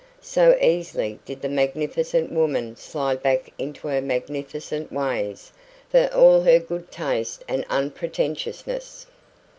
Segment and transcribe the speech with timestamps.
[0.23, 5.51] So easily did the magnificent woman slide back into her magnificent ways,
[5.91, 9.05] for all her good taste and unpretentiousness.